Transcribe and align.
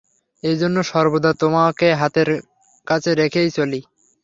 এইজন্যে 0.43 0.81
সর্বদা 0.83 1.31
তোমাকে 1.41 1.87
হাতের 1.93 2.29
কাছে 2.87 3.11
রেখেই 3.15 3.49
চলি। 3.51 3.79